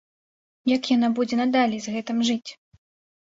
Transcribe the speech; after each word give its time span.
Як 0.75 0.83
яна 0.95 1.09
будзе 1.19 1.35
надалей 1.41 1.79
з 1.83 1.93
гэтым 1.97 2.17
жыць? 2.31 2.51